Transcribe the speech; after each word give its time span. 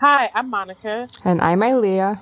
Hi, 0.00 0.28
I'm 0.34 0.50
Monica. 0.50 1.08
And 1.24 1.40
I'm 1.40 1.62
Ilia. 1.62 2.20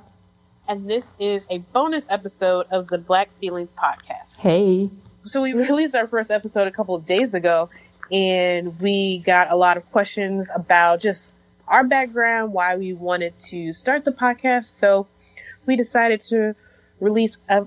And 0.68 0.88
this 0.88 1.10
is 1.18 1.42
a 1.50 1.58
bonus 1.58 2.06
episode 2.10 2.66
of 2.70 2.88
the 2.88 2.98
Black 2.98 3.30
Feelings 3.38 3.74
Podcast. 3.74 4.40
Hey. 4.40 4.90
So 5.24 5.40
we 5.40 5.54
released 5.54 5.94
our 5.94 6.06
first 6.06 6.30
episode 6.30 6.68
a 6.68 6.70
couple 6.70 6.94
of 6.94 7.06
days 7.06 7.32
ago 7.32 7.70
and 8.10 8.78
we 8.78 9.18
got 9.20 9.50
a 9.50 9.56
lot 9.56 9.78
of 9.78 9.90
questions 9.90 10.48
about 10.54 11.00
just 11.00 11.32
our 11.66 11.82
background, 11.82 12.52
why 12.52 12.76
we 12.76 12.92
wanted 12.92 13.38
to 13.46 13.72
start 13.72 14.04
the 14.04 14.12
podcast. 14.12 14.66
So 14.66 15.06
we 15.64 15.74
decided 15.74 16.20
to 16.28 16.54
release 17.00 17.38
a 17.48 17.66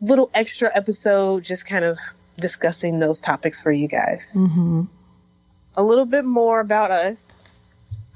little 0.00 0.28
extra 0.34 0.72
episode 0.74 1.44
just 1.44 1.66
kind 1.66 1.84
of 1.84 1.98
discussing 2.36 2.98
those 2.98 3.20
topics 3.20 3.60
for 3.60 3.70
you 3.70 3.86
guys. 3.86 4.32
Mm-hmm. 4.36 4.82
A 5.76 5.84
little 5.84 6.04
bit 6.04 6.24
more 6.24 6.58
about 6.58 6.90
us. 6.90 7.56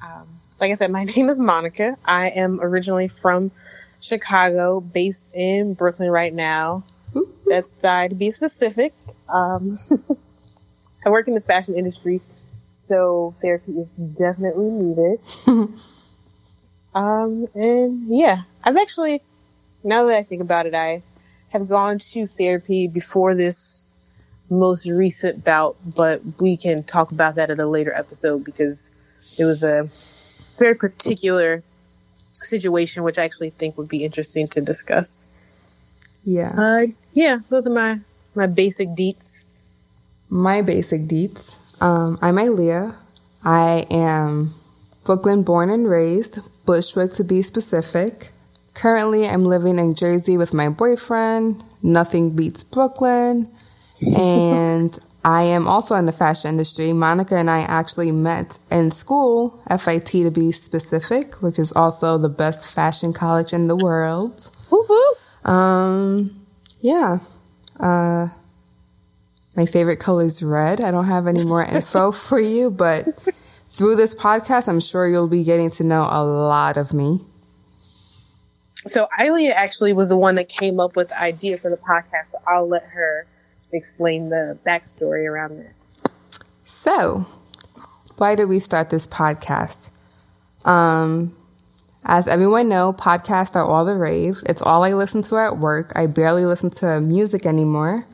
Um, 0.05 0.40
like 0.61 0.71
I 0.71 0.75
said, 0.75 0.91
my 0.91 1.05
name 1.17 1.29
is 1.29 1.41
Monica. 1.41 1.97
I 2.05 2.29
am 2.31 2.61
originally 2.61 3.09
from 3.09 3.51
Chicago, 4.01 4.81
based 4.81 5.35
in 5.35 5.75
Brooklyn 5.75 6.11
right 6.11 6.33
now. 6.33 6.85
Bed-Stuy 7.47 8.11
to 8.11 8.15
be 8.15 8.31
specific. 8.31 8.95
Um, 9.29 9.79
I 11.05 11.11
work 11.11 11.27
in 11.29 11.35
the 11.35 11.41
fashion 11.41 11.75
industry, 11.75 12.21
so 12.69 13.35
therapy 13.41 13.73
is 13.73 13.89
definitely 13.89 14.71
needed. 14.71 15.21
um, 16.95 17.47
and 17.55 18.03
yeah, 18.07 18.43
I've 18.63 18.77
actually, 18.77 19.23
now 19.83 20.05
that 20.05 20.17
I 20.17 20.23
think 20.23 20.43
about 20.43 20.67
it, 20.67 20.75
I 20.75 21.03
have 21.51 21.69
gone 21.69 21.99
to 21.99 22.27
therapy 22.27 22.87
before 22.87 23.35
this 23.35 23.97
most 24.49 24.87
recent 24.87 25.45
bout, 25.45 25.77
but 25.97 26.21
we 26.41 26.57
can 26.57 26.83
talk 26.85 27.11
about 27.11 27.35
that 27.37 27.51
at 27.51 27.59
a 27.59 27.67
later 27.67 27.93
episode 27.93 28.45
because 28.45 28.91
it 29.39 29.45
was 29.45 29.63
a 29.63 29.89
very 30.61 30.77
particular 30.77 31.65
situation, 32.43 33.03
which 33.03 33.19
I 33.19 33.25
actually 33.25 33.51
think 33.51 33.77
would 33.77 33.89
be 33.89 34.05
interesting 34.05 34.47
to 34.49 34.61
discuss. 34.61 35.27
Yeah. 36.23 36.53
Uh, 36.57 36.87
yeah, 37.15 37.39
those 37.49 37.67
are 37.67 37.73
my, 37.73 38.01
my 38.35 38.47
basic 38.47 38.89
deets. 38.91 39.45
My 40.29 40.63
basic 40.63 41.03
deets. 41.03 41.57
Um, 41.83 42.19
I'm 42.23 42.39
Ilia. 42.39 42.95
I 43.43 43.87
am 43.91 44.53
Brooklyn 45.05 45.43
born 45.43 45.71
and 45.71 45.89
raised, 45.89 46.39
Bushwick 46.67 47.15
to 47.15 47.25
be 47.25 47.43
specific. 47.43 48.31
Currently, 48.75 49.27
I'm 49.27 49.45
living 49.45 49.79
in 49.79 49.95
Jersey 49.95 50.37
with 50.37 50.55
my 50.55 50.69
boyfriend. 50.69 51.65
Nothing 51.83 52.37
beats 52.37 52.63
Brooklyn. 52.63 53.49
And 54.17 54.99
I 55.25 55.43
am 55.43 55.69
also 55.69 55.97
in 55.97 56.07
the 56.07 56.13
fashion 56.13 56.49
industry. 56.49 56.93
Monica 56.93 57.37
and 57.37 57.51
I 57.51 57.61
actually 57.61 58.11
met 58.11 58.59
in 58.71 58.91
school, 58.91 59.63
FIT 59.69 60.07
to 60.07 60.31
be 60.31 60.51
specific, 60.51 61.35
which 61.43 61.59
is 61.59 61.73
also 61.73 62.17
the 62.17 62.29
best 62.29 62.67
fashion 62.67 63.13
college 63.13 63.53
in 63.53 63.67
the 63.67 63.77
world. 63.77 64.51
Woo-hoo. 64.71 65.51
Um, 65.51 66.41
yeah. 66.81 67.19
Uh, 67.79 68.29
my 69.57 69.67
favorite 69.67 69.99
color 69.99 70.25
is 70.25 70.43
red. 70.43 70.81
I 70.81 70.91
don't 70.91 71.07
have 71.07 71.27
any 71.27 71.45
more 71.45 71.65
info 71.65 72.13
for 72.29 72.41
you, 72.41 72.71
but 72.71 73.05
through 73.69 73.97
this 73.97 74.15
podcast, 74.15 74.69
I'm 74.69 74.81
sure 74.81 75.07
you'll 75.07 75.29
be 75.29 75.45
getting 75.45 75.71
to 75.73 75.85
know 75.85 76.09
a 76.11 76.25
lot 76.25 76.79
of 76.79 76.95
me. 76.95 77.21
So 78.89 79.09
Ilia 79.23 79.53
actually 79.53 79.93
was 79.93 80.09
the 80.09 80.17
one 80.17 80.37
that 80.37 80.49
came 80.49 80.81
up 80.81 80.97
with 80.97 81.09
the 81.09 81.21
idea 81.21 81.59
for 81.59 81.69
the 81.69 81.77
podcast. 81.77 82.33
So 82.33 82.39
I'll 82.47 82.67
let 82.67 82.85
her 82.85 83.27
explain 83.73 84.29
the 84.29 84.59
backstory 84.67 85.29
around 85.29 85.59
it. 85.59 85.73
So, 86.65 87.27
why 88.17 88.35
did 88.35 88.47
we 88.47 88.59
start 88.59 88.91
this 88.91 89.07
podcast? 89.07 89.91
Um, 90.65 91.37
as 92.05 92.27
everyone 92.27 92.69
know, 92.69 92.93
podcasts 92.93 93.57
are 93.57 93.65
all 93.65 93.85
the 93.85 93.95
rave. 93.95 94.43
It's 94.47 94.63
all 94.63 94.85
I 94.85 94.93
listen 94.93 95.23
to 95.23 95.37
at 95.37 95.59
work. 95.59 95.93
I 95.95 96.07
barely 96.07 96.47
listen 96.47 96.71
to 96.71 97.01
music 97.01 97.47
anymore. 97.47 98.07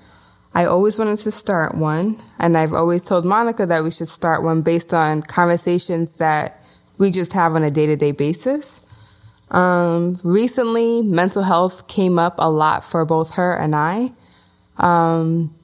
I 0.55 0.65
always 0.65 0.99
wanted 0.99 1.19
to 1.19 1.31
start 1.31 1.75
one, 1.75 2.21
and 2.39 2.57
I've 2.57 2.73
always 2.73 3.03
told 3.03 3.25
Monica 3.25 3.67
that 3.67 3.85
we 3.85 3.91
should 3.91 4.09
start 4.09 4.43
one 4.43 4.63
based 4.63 4.95
on 4.95 5.23
conversations 5.23 6.15
that 6.15 6.63
we 6.99 7.11
just 7.11 7.35
have 7.35 7.55
on 7.55 7.63
a 7.63 7.71
day 7.71 7.87
to 7.87 7.97
day 7.97 8.13
basis. 8.13 8.81
Um, 9.51 10.19
recently, 10.25 11.03
mental 11.03 11.43
health 11.43 11.87
came 11.89 12.19
up 12.19 12.37
a 12.39 12.51
lot 12.51 12.85
for 12.85 13.05
both 13.05 13.35
her 13.35 13.55
and 13.55 13.77
I. 13.77 14.13
Um, 14.79 15.55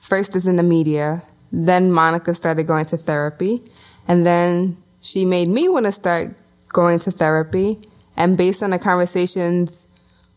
first 0.00 0.36
is 0.36 0.46
in 0.46 0.56
the 0.56 0.62
media. 0.62 1.22
Then 1.52 1.92
Monica 1.92 2.34
started 2.34 2.66
going 2.66 2.86
to 2.86 2.96
therapy. 2.96 3.60
And 4.06 4.24
then 4.24 4.76
she 5.00 5.24
made 5.24 5.48
me 5.48 5.68
want 5.68 5.86
to 5.86 5.92
start 5.92 6.34
going 6.72 6.98
to 7.00 7.10
therapy. 7.10 7.78
And 8.16 8.36
based 8.36 8.62
on 8.62 8.70
the 8.70 8.78
conversations 8.78 9.86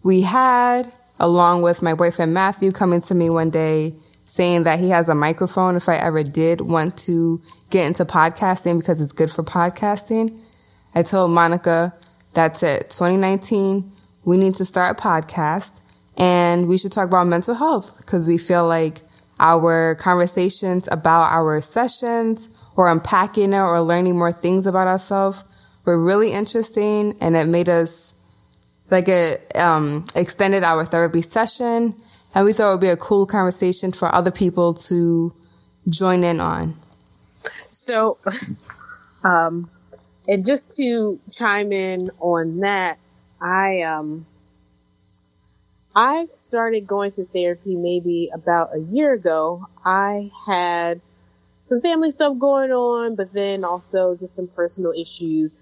we 0.04 0.22
had, 0.22 0.92
along 1.20 1.62
with 1.62 1.82
my 1.82 1.94
boyfriend 1.94 2.34
Matthew 2.34 2.72
coming 2.72 3.02
to 3.04 3.16
me 3.16 3.30
one 3.30 3.50
day 3.50 3.94
saying 4.32 4.64
that 4.64 4.80
he 4.80 4.90
has 4.90 5.09
a 5.09 5.16
microphone 5.16 5.76
if 5.76 5.90
I 5.90 5.96
ever 5.96 6.24
did 6.24 6.62
want 6.62 6.98
to 7.00 7.42
get 7.70 7.86
into 7.86 8.06
podcasting 8.06 8.80
because 8.80 9.02
it's 9.02 9.12
good 9.12 9.30
for 9.30 9.44
podcasting, 9.44 10.40
I 10.96 11.03
told 11.03 11.32
Monica, 11.32 11.94
that's 12.34 12.64
it. 12.64 12.92
2019, 12.92 13.92
we 14.24 14.38
need 14.38 14.56
to 14.56 14.64
start 14.64 14.98
a 14.98 15.02
podcast 15.02 15.81
and 16.17 16.67
we 16.67 16.77
should 16.77 16.91
talk 16.91 17.07
about 17.07 17.27
mental 17.27 17.55
health 17.55 17.97
because 17.97 18.27
we 18.27 18.38
feel 18.38 18.67
like 18.67 19.01
our 19.39 19.95
conversations 19.95 20.88
about 20.91 21.31
our 21.31 21.59
sessions 21.61 22.47
or 22.75 22.89
unpacking 22.89 23.53
it 23.53 23.59
or 23.59 23.81
learning 23.81 24.17
more 24.17 24.31
things 24.31 24.67
about 24.67 24.88
ourselves 24.88 25.44
were 25.85 26.01
really 26.01 26.31
interesting 26.31 27.17
and 27.22 27.35
it 27.35 27.47
made 27.47 27.69
us 27.69 28.13
like 28.89 29.07
it 29.07 29.55
um, 29.55 30.05
extended 30.16 30.63
our 30.63 30.85
therapy 30.85 31.22
session 31.22 31.95
and 32.33 32.45
we 32.45 32.53
thought 32.53 32.69
it 32.69 32.72
would 32.72 32.81
be 32.81 32.88
a 32.88 32.97
cool 32.97 33.25
conversation 33.25 33.91
for 33.91 34.13
other 34.13 34.31
people 34.31 34.73
to 34.73 35.33
join 35.89 36.23
in 36.23 36.39
on. 36.39 36.75
So, 37.72 38.17
um, 39.23 39.69
and 40.28 40.45
just 40.45 40.78
to 40.78 41.19
chime 41.31 41.72
in 41.72 42.11
on 42.19 42.59
that, 42.59 42.99
I 43.41 43.81
um, 43.81 44.25
I 45.96 46.25
started 46.25 46.88
going 46.88 47.12
to 47.12 47.25
therapy 47.25 47.75
maybe 47.75 48.29
about 48.34 48.75
a 48.75 48.79
year 48.79 49.13
ago. 49.13 49.68
I 49.85 50.31
had 50.47 51.02
some 51.63 51.81
family 51.81 52.12
stuff 52.12 52.38
going 52.40 52.72
on, 52.72 53.16
but 53.16 53.34
then 53.34 53.63
also 53.63 54.16
just 54.16 54.35
some 54.35 54.47
personal 54.47 54.94
issues. 54.94 55.53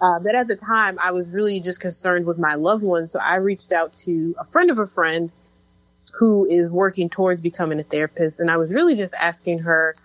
Uh, 0.00 0.18
but 0.18 0.34
at 0.34 0.48
the 0.48 0.56
time, 0.56 0.98
I 1.02 1.10
was 1.10 1.28
really 1.28 1.60
just 1.60 1.80
concerned 1.80 2.24
with 2.24 2.38
my 2.38 2.54
loved 2.54 2.82
ones. 2.82 3.12
So 3.12 3.20
I 3.20 3.36
reached 3.36 3.72
out 3.72 3.92
to 4.04 4.34
a 4.38 4.44
friend 4.46 4.70
of 4.70 4.78
a 4.78 4.86
friend 4.86 5.30
who 6.18 6.46
is 6.46 6.70
working 6.70 7.10
towards 7.10 7.42
becoming 7.42 7.78
a 7.78 7.82
therapist. 7.82 8.40
And 8.40 8.50
I 8.50 8.56
was 8.56 8.72
really 8.72 8.96
just 8.96 9.14
asking 9.20 9.60
her, 9.60 9.96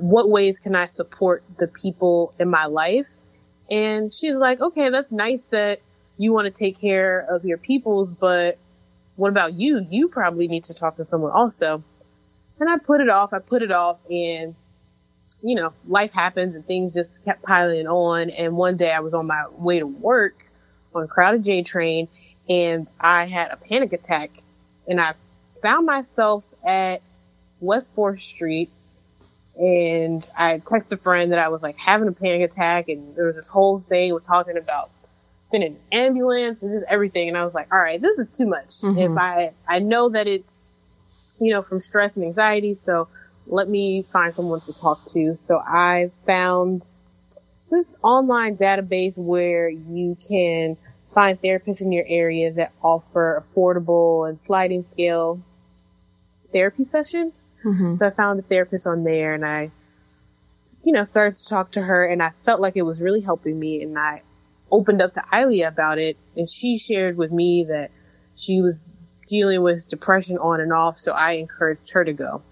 what 0.00 0.28
ways 0.28 0.58
can 0.58 0.74
I 0.74 0.86
support 0.86 1.44
the 1.58 1.68
people 1.68 2.34
in 2.40 2.50
my 2.50 2.66
life? 2.66 3.06
And 3.70 4.12
she's 4.12 4.36
like, 4.36 4.60
okay, 4.60 4.88
that's 4.90 5.12
nice 5.12 5.46
that 5.46 5.80
you 6.16 6.32
want 6.32 6.46
to 6.46 6.50
take 6.50 6.78
care 6.80 7.26
of 7.28 7.44
your 7.44 7.58
peoples, 7.58 8.10
but 8.10 8.58
what 9.16 9.28
about 9.28 9.54
you? 9.54 9.86
You 9.90 10.08
probably 10.08 10.48
need 10.48 10.64
to 10.64 10.74
talk 10.74 10.96
to 10.96 11.04
someone 11.04 11.32
also. 11.32 11.82
And 12.60 12.68
I 12.68 12.78
put 12.78 13.00
it 13.00 13.08
off. 13.08 13.32
I 13.32 13.38
put 13.38 13.62
it 13.62 13.72
off 13.72 13.98
and, 14.10 14.54
you 15.42 15.54
know, 15.54 15.72
life 15.86 16.12
happens 16.12 16.54
and 16.54 16.64
things 16.64 16.94
just 16.94 17.24
kept 17.24 17.42
piling 17.42 17.86
on. 17.86 18.30
And 18.30 18.56
one 18.56 18.76
day 18.76 18.92
I 18.92 19.00
was 19.00 19.14
on 19.14 19.26
my 19.26 19.44
way 19.52 19.78
to 19.80 19.86
work 19.86 20.34
on 20.94 21.02
a 21.02 21.06
Crowded 21.06 21.42
J 21.42 21.62
train 21.62 22.08
and 22.48 22.86
I 23.00 23.26
had 23.26 23.50
a 23.50 23.56
panic 23.56 23.92
attack 23.92 24.30
and 24.86 25.00
I 25.00 25.14
found 25.62 25.86
myself 25.86 26.44
at 26.64 27.00
West 27.60 27.96
4th 27.96 28.20
Street 28.20 28.70
and 29.56 30.26
I 30.36 30.58
texted 30.58 30.92
a 30.92 30.96
friend 30.96 31.32
that 31.32 31.38
I 31.38 31.48
was 31.48 31.62
like 31.62 31.76
having 31.78 32.08
a 32.08 32.12
panic 32.12 32.42
attack 32.42 32.88
and 32.88 33.16
there 33.16 33.26
was 33.26 33.36
this 33.36 33.48
whole 33.48 33.80
thing 33.80 34.12
with 34.12 34.24
talking 34.24 34.56
about 34.56 34.90
been 35.54 35.62
in 35.62 35.74
an 35.74 35.78
ambulance 35.92 36.62
and 36.62 36.72
just 36.72 36.84
everything. 36.90 37.28
And 37.28 37.38
I 37.38 37.44
was 37.44 37.54
like, 37.54 37.72
all 37.72 37.78
right, 37.78 38.00
this 38.00 38.18
is 38.18 38.28
too 38.28 38.46
much. 38.46 38.80
Mm-hmm. 38.82 38.98
If 38.98 39.16
I, 39.16 39.52
I 39.68 39.78
know 39.78 40.08
that 40.08 40.26
it's, 40.26 40.68
you 41.40 41.52
know, 41.52 41.62
from 41.62 41.78
stress 41.78 42.16
and 42.16 42.24
anxiety. 42.24 42.74
So 42.74 43.06
let 43.46 43.68
me 43.68 44.02
find 44.02 44.34
someone 44.34 44.60
to 44.62 44.72
talk 44.72 45.04
to. 45.12 45.36
So 45.36 45.58
I 45.58 46.10
found 46.26 46.82
this 47.70 47.96
online 48.02 48.56
database 48.56 49.16
where 49.16 49.68
you 49.68 50.16
can 50.28 50.76
find 51.14 51.40
therapists 51.40 51.80
in 51.80 51.92
your 51.92 52.04
area 52.08 52.52
that 52.52 52.72
offer 52.82 53.40
affordable 53.40 54.28
and 54.28 54.40
sliding 54.40 54.82
scale 54.82 55.40
therapy 56.52 56.82
sessions. 56.82 57.44
Mm-hmm. 57.64 57.94
So 57.94 58.06
I 58.06 58.10
found 58.10 58.40
a 58.40 58.42
therapist 58.42 58.88
on 58.88 59.04
there 59.04 59.34
and 59.34 59.44
I, 59.44 59.70
you 60.84 60.92
know, 60.92 61.04
started 61.04 61.36
to 61.36 61.48
talk 61.48 61.70
to 61.72 61.82
her 61.82 62.04
and 62.04 62.20
I 62.20 62.30
felt 62.30 62.60
like 62.60 62.76
it 62.76 62.82
was 62.82 63.00
really 63.00 63.20
helping 63.20 63.60
me 63.60 63.80
and 63.80 63.96
I 63.96 64.22
opened 64.70 65.02
up 65.02 65.12
to 65.14 65.22
Ilia 65.32 65.68
about 65.68 65.98
it 65.98 66.16
and 66.36 66.48
she 66.48 66.76
shared 66.78 67.16
with 67.16 67.32
me 67.32 67.64
that 67.64 67.90
she 68.36 68.60
was 68.60 68.90
dealing 69.26 69.62
with 69.62 69.88
depression 69.88 70.38
on 70.38 70.60
and 70.60 70.72
off. 70.72 70.98
So 70.98 71.12
I 71.12 71.32
encouraged 71.32 71.92
her 71.92 72.04
to 72.04 72.12
go. 72.12 72.42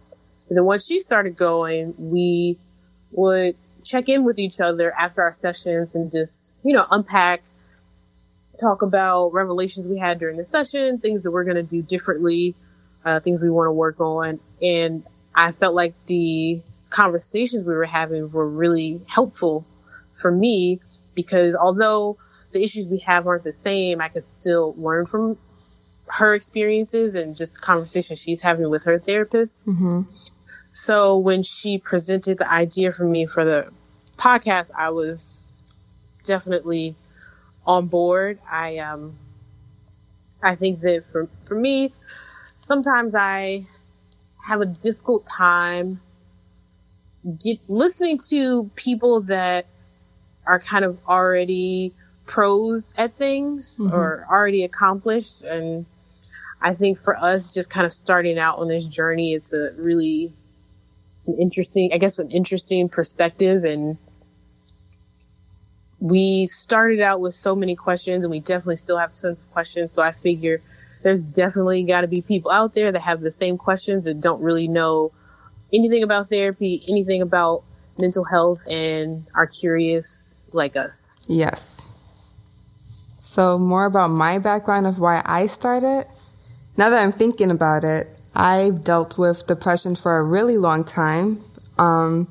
And 0.48 0.56
then 0.56 0.64
once 0.64 0.86
she 0.86 1.00
started 1.00 1.36
going, 1.36 1.94
we 1.98 2.58
would 3.12 3.56
check 3.84 4.08
in 4.08 4.24
with 4.24 4.38
each 4.38 4.60
other 4.60 4.92
after 4.98 5.22
our 5.22 5.32
sessions 5.32 5.94
and 5.94 6.10
just, 6.10 6.56
you 6.62 6.74
know, 6.74 6.86
unpack, 6.90 7.42
talk 8.60 8.82
about 8.82 9.32
revelations 9.32 9.86
we 9.86 9.98
had 9.98 10.18
during 10.18 10.36
the 10.36 10.44
session, 10.44 10.98
things 10.98 11.22
that 11.22 11.30
we're 11.30 11.44
going 11.44 11.56
to 11.56 11.62
do 11.62 11.82
differently, 11.82 12.54
uh, 13.04 13.20
things 13.20 13.42
we 13.42 13.50
want 13.50 13.66
to 13.66 13.72
work 13.72 14.00
on. 14.00 14.38
And 14.60 15.04
I 15.34 15.52
felt 15.52 15.74
like 15.74 15.94
the 16.06 16.60
conversations 16.90 17.66
we 17.66 17.74
were 17.74 17.84
having 17.84 18.30
were 18.30 18.48
really 18.48 19.00
helpful 19.08 19.66
for 20.12 20.30
me 20.30 20.80
because 21.14 21.54
although 21.54 22.16
the 22.52 22.62
issues 22.62 22.86
we 22.86 22.98
have 22.98 23.26
aren't 23.26 23.44
the 23.44 23.52
same, 23.52 24.00
I 24.00 24.08
could 24.08 24.24
still 24.24 24.74
learn 24.76 25.06
from 25.06 25.38
her 26.06 26.34
experiences 26.34 27.14
and 27.14 27.34
just 27.34 27.54
the 27.54 27.60
conversation 27.60 28.16
she's 28.16 28.42
having 28.42 28.68
with 28.68 28.84
her 28.84 28.98
therapist. 28.98 29.66
Mm-hmm. 29.66 30.02
So 30.72 31.18
when 31.18 31.42
she 31.42 31.78
presented 31.78 32.38
the 32.38 32.50
idea 32.50 32.92
for 32.92 33.04
me 33.04 33.26
for 33.26 33.44
the 33.44 33.72
podcast, 34.16 34.70
I 34.76 34.90
was 34.90 35.60
definitely 36.24 36.94
on 37.66 37.86
board. 37.86 38.38
I 38.50 38.78
um 38.78 39.14
I 40.42 40.54
think 40.54 40.80
that 40.80 41.04
for 41.10 41.28
for 41.44 41.54
me, 41.54 41.92
sometimes 42.62 43.14
I 43.14 43.66
have 44.44 44.60
a 44.60 44.66
difficult 44.66 45.26
time 45.26 46.00
get 47.42 47.58
listening 47.68 48.18
to 48.28 48.68
people 48.74 49.20
that 49.22 49.66
are 50.46 50.58
kind 50.58 50.84
of 50.84 50.98
already 51.08 51.92
pros 52.26 52.94
at 52.96 53.12
things 53.12 53.78
mm-hmm. 53.78 53.94
or 53.94 54.26
already 54.30 54.64
accomplished. 54.64 55.44
And 55.44 55.86
I 56.60 56.74
think 56.74 56.98
for 56.98 57.16
us 57.16 57.54
just 57.54 57.70
kind 57.70 57.86
of 57.86 57.92
starting 57.92 58.38
out 58.38 58.58
on 58.58 58.68
this 58.68 58.86
journey 58.86 59.34
it's 59.34 59.52
a 59.52 59.70
really 59.76 60.32
an 61.26 61.36
interesting 61.38 61.90
I 61.92 61.98
guess 61.98 62.18
an 62.18 62.30
interesting 62.30 62.88
perspective. 62.88 63.64
And 63.64 63.98
we 66.00 66.46
started 66.48 67.00
out 67.00 67.20
with 67.20 67.34
so 67.34 67.54
many 67.54 67.76
questions 67.76 68.24
and 68.24 68.30
we 68.30 68.40
definitely 68.40 68.76
still 68.76 68.98
have 68.98 69.12
tons 69.12 69.44
of 69.44 69.52
questions. 69.52 69.92
So 69.92 70.02
I 70.02 70.10
figure 70.10 70.60
there's 71.02 71.24
definitely 71.24 71.82
got 71.84 72.02
to 72.02 72.08
be 72.08 72.22
people 72.22 72.50
out 72.50 72.74
there 72.74 72.92
that 72.92 73.00
have 73.00 73.20
the 73.20 73.30
same 73.30 73.58
questions 73.58 74.06
and 74.06 74.22
don't 74.22 74.42
really 74.42 74.68
know 74.68 75.12
anything 75.72 76.02
about 76.02 76.28
therapy, 76.28 76.84
anything 76.88 77.22
about 77.22 77.64
mental 77.98 78.24
health, 78.24 78.66
and 78.68 79.26
are 79.34 79.46
curious 79.46 80.40
like 80.52 80.76
us. 80.76 81.24
Yes. 81.28 81.84
So, 83.24 83.58
more 83.58 83.86
about 83.86 84.08
my 84.08 84.38
background 84.38 84.86
of 84.86 84.98
why 84.98 85.22
I 85.24 85.46
started. 85.46 86.06
Now 86.76 86.90
that 86.90 87.02
I'm 87.02 87.12
thinking 87.12 87.50
about 87.50 87.84
it, 87.84 88.08
I've 88.34 88.84
dealt 88.84 89.18
with 89.18 89.46
depression 89.46 89.94
for 89.94 90.18
a 90.18 90.22
really 90.22 90.58
long 90.58 90.84
time. 90.84 91.42
Um, 91.78 92.28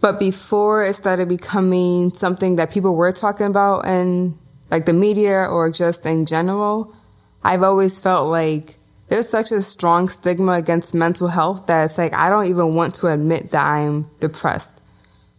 but 0.00 0.18
before 0.18 0.84
it 0.84 0.94
started 0.94 1.28
becoming 1.28 2.12
something 2.12 2.56
that 2.56 2.70
people 2.70 2.96
were 2.96 3.12
talking 3.12 3.46
about 3.46 3.86
in 3.86 4.38
like 4.70 4.86
the 4.86 4.92
media 4.92 5.44
or 5.44 5.70
just 5.70 6.06
in 6.06 6.24
general, 6.26 6.94
I've 7.42 7.62
always 7.62 8.00
felt 8.00 8.30
like 8.30 8.76
there's 9.10 9.28
such 9.28 9.50
a 9.50 9.60
strong 9.60 10.08
stigma 10.08 10.52
against 10.52 10.94
mental 10.94 11.26
health 11.26 11.66
that 11.66 11.84
it's 11.86 11.98
like, 11.98 12.14
I 12.14 12.30
don't 12.30 12.46
even 12.46 12.72
want 12.72 12.94
to 12.96 13.08
admit 13.08 13.50
that 13.50 13.66
I'm 13.66 14.08
depressed. 14.20 14.80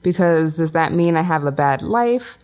Because 0.03 0.57
does 0.57 0.73
that 0.73 0.91
mean 0.91 1.15
I 1.15 1.21
have 1.21 1.45
a 1.45 1.53
bad 1.53 1.81
life? 1.81 2.37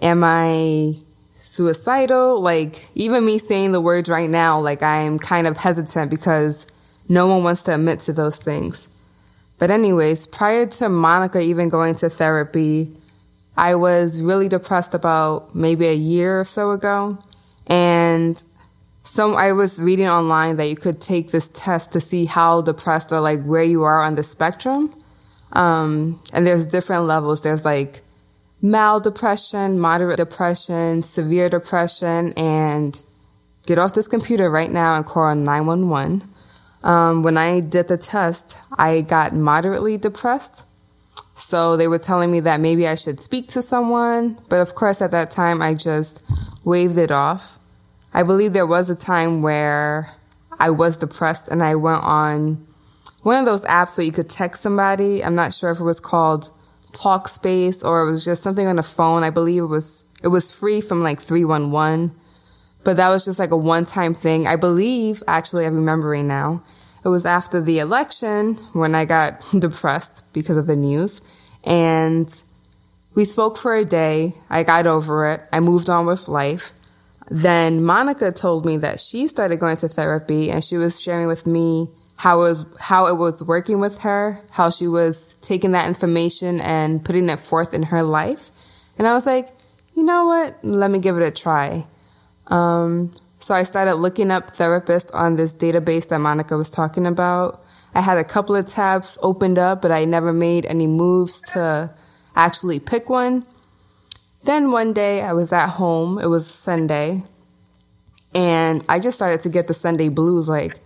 Am 0.00 0.24
I 0.24 0.96
suicidal? 1.42 2.40
Like, 2.40 2.88
even 2.94 3.26
me 3.26 3.38
saying 3.38 3.72
the 3.72 3.82
words 3.82 4.08
right 4.08 4.30
now, 4.30 4.58
like, 4.60 4.82
I'm 4.82 5.18
kind 5.18 5.46
of 5.46 5.58
hesitant 5.58 6.10
because 6.10 6.66
no 7.06 7.26
one 7.26 7.44
wants 7.44 7.62
to 7.64 7.74
admit 7.74 8.00
to 8.00 8.14
those 8.14 8.36
things. 8.36 8.88
But 9.58 9.70
anyways, 9.70 10.26
prior 10.28 10.64
to 10.64 10.88
Monica 10.88 11.38
even 11.38 11.68
going 11.68 11.96
to 11.96 12.08
therapy, 12.08 12.96
I 13.58 13.74
was 13.74 14.22
really 14.22 14.48
depressed 14.48 14.94
about 14.94 15.54
maybe 15.54 15.86
a 15.86 15.94
year 15.94 16.40
or 16.40 16.44
so 16.44 16.70
ago. 16.70 17.18
And 17.66 18.42
some 19.04 19.36
I 19.36 19.52
was 19.52 19.80
reading 19.80 20.08
online 20.08 20.56
that 20.56 20.66
you 20.66 20.76
could 20.76 21.00
take 21.00 21.30
this 21.30 21.48
test 21.52 21.92
to 21.92 22.00
see 22.00 22.24
how 22.24 22.62
depressed 22.62 23.12
or 23.12 23.20
like 23.20 23.42
where 23.44 23.62
you 23.62 23.82
are 23.82 24.02
on 24.02 24.14
the 24.14 24.24
spectrum. 24.24 24.92
Um, 25.52 26.20
and 26.32 26.46
there's 26.46 26.66
different 26.66 27.04
levels. 27.04 27.42
There's 27.42 27.64
like 27.64 28.00
mild 28.62 29.04
depression, 29.04 29.78
moderate 29.78 30.16
depression, 30.16 31.02
severe 31.02 31.48
depression, 31.48 32.32
and 32.32 33.00
get 33.66 33.78
off 33.78 33.92
this 33.92 34.08
computer 34.08 34.50
right 34.50 34.70
now 34.70 34.96
and 34.96 35.04
call 35.04 35.34
911. 35.34 36.22
Um, 36.82 37.22
when 37.22 37.36
I 37.36 37.60
did 37.60 37.88
the 37.88 37.96
test, 37.96 38.58
I 38.76 39.02
got 39.02 39.34
moderately 39.34 39.96
depressed. 39.96 40.64
So 41.36 41.76
they 41.76 41.88
were 41.88 41.98
telling 41.98 42.30
me 42.30 42.40
that 42.40 42.60
maybe 42.60 42.88
I 42.88 42.94
should 42.94 43.20
speak 43.20 43.48
to 43.48 43.62
someone. 43.62 44.38
But 44.48 44.60
of 44.60 44.74
course, 44.74 45.02
at 45.02 45.10
that 45.10 45.30
time, 45.30 45.60
I 45.60 45.74
just 45.74 46.22
waved 46.64 46.98
it 46.98 47.10
off. 47.10 47.58
I 48.14 48.22
believe 48.22 48.52
there 48.52 48.66
was 48.66 48.88
a 48.88 48.94
time 48.94 49.42
where 49.42 50.08
I 50.58 50.70
was 50.70 50.96
depressed 50.96 51.48
and 51.48 51.62
I 51.62 51.74
went 51.74 52.04
on 52.04 52.64
one 53.24 53.36
of 53.36 53.44
those 53.44 53.64
apps 53.64 53.98
where 53.98 54.04
you 54.04 54.12
could 54.12 54.30
text 54.30 54.62
somebody. 54.62 55.24
I'm 55.24 55.34
not 55.34 55.52
sure 55.52 55.70
if 55.70 55.80
it 55.80 55.84
was 55.84 55.98
called 55.98 56.50
Talkspace 56.92 57.84
or 57.84 58.02
it 58.02 58.10
was 58.10 58.24
just 58.24 58.42
something 58.42 58.66
on 58.66 58.76
the 58.76 58.82
phone. 58.82 59.24
I 59.24 59.30
believe 59.30 59.64
it 59.64 59.66
was, 59.66 60.04
it 60.22 60.28
was 60.28 60.56
free 60.56 60.80
from 60.80 61.02
like 61.02 61.20
311, 61.20 62.14
but 62.84 62.96
that 62.98 63.08
was 63.08 63.24
just 63.24 63.38
like 63.38 63.50
a 63.50 63.56
one 63.56 63.84
time 63.84 64.14
thing. 64.14 64.46
I 64.46 64.56
believe, 64.56 65.22
actually, 65.26 65.66
I'm 65.66 65.74
remembering 65.74 66.28
now. 66.28 66.62
It 67.04 67.08
was 67.08 67.26
after 67.26 67.60
the 67.60 67.80
election 67.80 68.54
when 68.72 68.94
I 68.94 69.04
got 69.06 69.42
depressed 69.58 70.32
because 70.32 70.56
of 70.56 70.66
the 70.66 70.76
news 70.76 71.20
and 71.64 72.30
we 73.14 73.24
spoke 73.24 73.56
for 73.56 73.74
a 73.74 73.84
day. 73.84 74.34
I 74.50 74.62
got 74.62 74.86
over 74.86 75.28
it. 75.30 75.42
I 75.52 75.60
moved 75.60 75.90
on 75.90 76.06
with 76.06 76.28
life. 76.28 76.72
Then 77.30 77.82
Monica 77.82 78.32
told 78.32 78.66
me 78.66 78.76
that 78.78 79.00
she 79.00 79.26
started 79.28 79.58
going 79.58 79.76
to 79.78 79.88
therapy 79.88 80.50
and 80.50 80.62
she 80.62 80.76
was 80.76 81.00
sharing 81.00 81.26
with 81.26 81.46
me 81.46 81.88
how 82.16 82.42
it 82.42 82.48
was, 82.50 82.64
how 82.78 83.06
it 83.06 83.16
was 83.16 83.42
working 83.42 83.80
with 83.80 84.00
her, 84.00 84.40
how 84.50 84.70
she 84.70 84.86
was 84.86 85.34
taking 85.40 85.72
that 85.72 85.86
information 85.86 86.60
and 86.60 87.04
putting 87.04 87.28
it 87.28 87.38
forth 87.38 87.74
in 87.74 87.84
her 87.84 88.02
life. 88.02 88.50
And 88.98 89.06
I 89.06 89.14
was 89.14 89.26
like, 89.26 89.48
you 89.94 90.04
know 90.04 90.26
what? 90.26 90.56
Let 90.62 90.90
me 90.90 90.98
give 90.98 91.16
it 91.16 91.22
a 91.22 91.30
try. 91.30 91.86
Um, 92.48 93.14
so 93.38 93.54
I 93.54 93.62
started 93.62 93.94
looking 93.96 94.30
up 94.30 94.54
therapists 94.54 95.10
on 95.14 95.36
this 95.36 95.54
database 95.54 96.08
that 96.08 96.18
Monica 96.18 96.56
was 96.56 96.70
talking 96.70 97.06
about. 97.06 97.62
I 97.94 98.00
had 98.00 98.18
a 98.18 98.24
couple 98.24 98.56
of 98.56 98.68
tabs 98.68 99.18
opened 99.22 99.58
up, 99.58 99.82
but 99.82 99.92
I 99.92 100.04
never 100.04 100.32
made 100.32 100.66
any 100.66 100.86
moves 100.86 101.40
to 101.52 101.94
actually 102.34 102.80
pick 102.80 103.08
one. 103.08 103.46
Then 104.44 104.70
one 104.70 104.92
day 104.92 105.22
I 105.22 105.32
was 105.32 105.52
at 105.52 105.68
home. 105.68 106.18
It 106.18 106.26
was 106.26 106.46
Sunday. 106.46 107.24
And 108.34 108.84
I 108.88 109.00
just 109.00 109.16
started 109.16 109.40
to 109.42 109.48
get 109.48 109.68
the 109.68 109.74
Sunday 109.74 110.10
blues. 110.10 110.48
Like, 110.48 110.78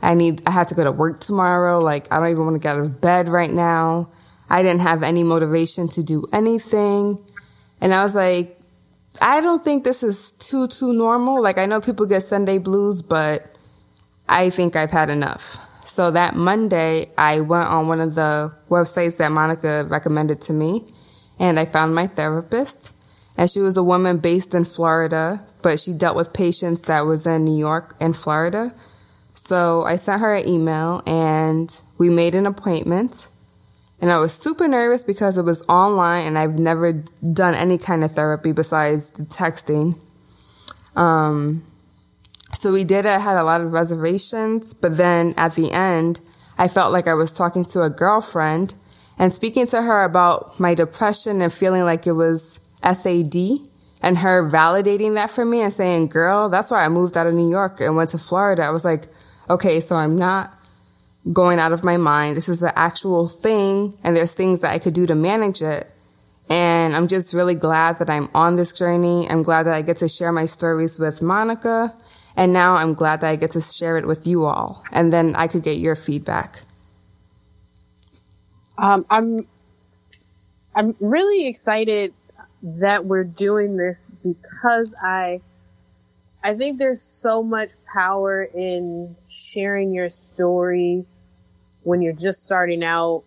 I 0.00 0.14
need, 0.14 0.42
I 0.46 0.52
had 0.52 0.68
to 0.68 0.74
go 0.74 0.84
to 0.84 0.92
work 0.92 1.18
tomorrow. 1.18 1.80
Like, 1.80 2.12
I 2.12 2.20
don't 2.20 2.30
even 2.30 2.44
want 2.44 2.54
to 2.54 2.60
get 2.60 2.76
out 2.76 2.82
of 2.82 3.00
bed 3.00 3.28
right 3.28 3.50
now. 3.50 4.08
I 4.48 4.62
didn't 4.62 4.82
have 4.82 5.02
any 5.02 5.24
motivation 5.24 5.88
to 5.88 6.02
do 6.02 6.26
anything. 6.32 7.18
And 7.80 7.92
I 7.92 8.04
was 8.04 8.14
like, 8.14 8.60
I 9.20 9.40
don't 9.40 9.64
think 9.64 9.82
this 9.82 10.02
is 10.04 10.32
too, 10.34 10.68
too 10.68 10.92
normal. 10.92 11.42
Like, 11.42 11.58
I 11.58 11.66
know 11.66 11.80
people 11.80 12.06
get 12.06 12.22
Sunday 12.22 12.58
blues, 12.58 13.02
but 13.02 13.58
I 14.28 14.50
think 14.50 14.76
I've 14.76 14.90
had 14.90 15.10
enough. 15.10 15.58
So 15.84 16.12
that 16.12 16.36
Monday, 16.36 17.10
I 17.18 17.40
went 17.40 17.68
on 17.68 17.88
one 17.88 18.00
of 18.00 18.14
the 18.14 18.54
websites 18.68 19.16
that 19.16 19.32
Monica 19.32 19.84
recommended 19.88 20.40
to 20.42 20.52
me 20.52 20.84
and 21.40 21.58
I 21.58 21.64
found 21.64 21.94
my 21.94 22.06
therapist 22.06 22.92
and 23.40 23.48
she 23.48 23.60
was 23.60 23.74
a 23.78 23.82
woman 23.82 24.18
based 24.18 24.54
in 24.54 24.66
Florida, 24.66 25.42
but 25.62 25.80
she 25.80 25.94
dealt 25.94 26.14
with 26.14 26.30
patients 26.30 26.82
that 26.82 27.06
was 27.06 27.26
in 27.26 27.46
New 27.46 27.56
York 27.56 27.96
and 27.98 28.14
Florida. 28.14 28.70
So 29.34 29.82
I 29.84 29.96
sent 29.96 30.20
her 30.20 30.34
an 30.34 30.46
email 30.46 31.02
and 31.06 31.74
we 31.96 32.10
made 32.10 32.34
an 32.34 32.44
appointment. 32.44 33.28
And 33.98 34.12
I 34.12 34.18
was 34.18 34.34
super 34.34 34.68
nervous 34.68 35.04
because 35.04 35.38
it 35.38 35.46
was 35.46 35.62
online 35.70 36.26
and 36.26 36.38
I've 36.38 36.58
never 36.58 36.92
done 37.32 37.54
any 37.54 37.78
kind 37.78 38.04
of 38.04 38.12
therapy 38.12 38.52
besides 38.52 39.12
texting. 39.12 39.98
Um, 40.94 41.64
so 42.60 42.72
we 42.72 42.84
did 42.84 43.06
it, 43.06 43.20
had 43.22 43.38
a 43.38 43.42
lot 43.42 43.62
of 43.62 43.72
reservations, 43.72 44.74
but 44.74 44.98
then 44.98 45.32
at 45.38 45.54
the 45.54 45.72
end, 45.72 46.20
I 46.58 46.68
felt 46.68 46.92
like 46.92 47.08
I 47.08 47.14
was 47.14 47.30
talking 47.30 47.64
to 47.72 47.80
a 47.80 47.88
girlfriend 47.88 48.74
and 49.18 49.32
speaking 49.32 49.66
to 49.68 49.80
her 49.80 50.04
about 50.04 50.60
my 50.60 50.74
depression 50.74 51.40
and 51.40 51.50
feeling 51.50 51.84
like 51.84 52.06
it 52.06 52.12
was 52.12 52.60
SAD 52.82 53.68
and 54.02 54.18
her 54.18 54.48
validating 54.48 55.14
that 55.14 55.30
for 55.30 55.44
me 55.44 55.60
and 55.60 55.72
saying, 55.72 56.08
girl, 56.08 56.48
that's 56.48 56.70
why 56.70 56.84
I 56.84 56.88
moved 56.88 57.16
out 57.16 57.26
of 57.26 57.34
New 57.34 57.50
York 57.50 57.80
and 57.80 57.96
went 57.96 58.10
to 58.10 58.18
Florida. 58.18 58.62
I 58.62 58.70
was 58.70 58.84
like, 58.84 59.08
okay, 59.48 59.80
so 59.80 59.96
I'm 59.96 60.16
not 60.16 60.54
going 61.32 61.58
out 61.58 61.72
of 61.72 61.84
my 61.84 61.96
mind. 61.96 62.36
This 62.36 62.48
is 62.48 62.60
the 62.60 62.76
actual 62.78 63.28
thing 63.28 63.96
and 64.02 64.16
there's 64.16 64.32
things 64.32 64.60
that 64.60 64.72
I 64.72 64.78
could 64.78 64.94
do 64.94 65.06
to 65.06 65.14
manage 65.14 65.60
it. 65.60 65.90
And 66.48 66.96
I'm 66.96 67.06
just 67.08 67.32
really 67.32 67.54
glad 67.54 67.98
that 67.98 68.10
I'm 68.10 68.28
on 68.34 68.56
this 68.56 68.72
journey. 68.72 69.28
I'm 69.30 69.42
glad 69.42 69.64
that 69.64 69.74
I 69.74 69.82
get 69.82 69.98
to 69.98 70.08
share 70.08 70.32
my 70.32 70.46
stories 70.46 70.98
with 70.98 71.22
Monica. 71.22 71.94
And 72.36 72.52
now 72.52 72.74
I'm 72.76 72.94
glad 72.94 73.20
that 73.20 73.30
I 73.30 73.36
get 73.36 73.52
to 73.52 73.60
share 73.60 73.98
it 73.98 74.06
with 74.06 74.26
you 74.26 74.46
all. 74.46 74.84
And 74.90 75.12
then 75.12 75.36
I 75.36 75.46
could 75.46 75.62
get 75.62 75.78
your 75.78 75.94
feedback. 75.94 76.62
Um, 78.78 79.04
I'm 79.10 79.46
I'm 80.74 80.96
really 81.00 81.46
excited 81.46 82.14
that 82.62 83.04
we're 83.04 83.24
doing 83.24 83.76
this 83.76 84.10
because 84.22 84.94
I 85.02 85.40
I 86.42 86.54
think 86.54 86.78
there's 86.78 87.02
so 87.02 87.42
much 87.42 87.70
power 87.92 88.42
in 88.42 89.14
sharing 89.28 89.92
your 89.92 90.08
story 90.08 91.04
when 91.82 92.00
you're 92.00 92.14
just 92.14 92.44
starting 92.44 92.82
out 92.82 93.24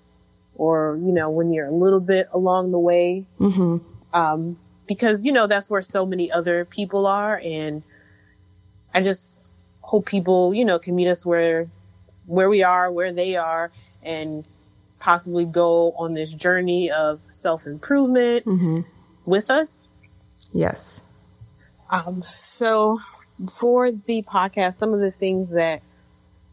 or, 0.55 0.97
you 1.01 1.11
know, 1.11 1.29
when 1.29 1.53
you're 1.53 1.67
a 1.67 1.71
little 1.71 1.99
bit 1.99 2.27
along 2.31 2.71
the 2.71 2.79
way. 2.79 3.25
Mm-hmm. 3.39 3.77
Um, 4.15 4.57
because, 4.87 5.25
you 5.25 5.31
know, 5.31 5.47
that's 5.47 5.69
where 5.69 5.81
so 5.81 6.05
many 6.05 6.31
other 6.31 6.65
people 6.65 7.05
are. 7.07 7.39
And 7.43 7.83
I 8.93 9.01
just 9.01 9.41
hope 9.81 10.05
people, 10.05 10.53
you 10.53 10.65
know, 10.65 10.79
can 10.79 10.95
meet 10.95 11.07
us 11.07 11.25
where, 11.25 11.67
where 12.25 12.49
we 12.49 12.63
are, 12.63 12.91
where 12.91 13.11
they 13.11 13.35
are 13.35 13.71
and 14.01 14.47
possibly 14.99 15.45
go 15.45 15.91
on 15.93 16.13
this 16.13 16.33
journey 16.33 16.89
of 16.89 17.21
self 17.21 17.65
improvement 17.67 18.45
Mm-hmm. 18.45 18.81
With 19.25 19.49
us. 19.49 19.89
Yes. 20.51 21.01
Um, 21.91 22.21
so 22.21 22.99
for 23.59 23.91
the 23.91 24.23
podcast, 24.23 24.73
some 24.73 24.93
of 24.93 24.99
the 24.99 25.11
things 25.11 25.51
that 25.51 25.81